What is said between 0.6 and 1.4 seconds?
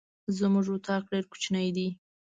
اطاق ډير